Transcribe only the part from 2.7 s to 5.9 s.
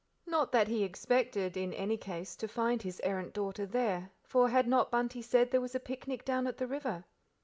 his errant daughter there, for had not Bunty said there was a